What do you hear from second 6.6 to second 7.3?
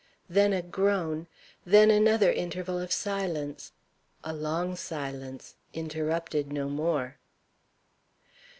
more.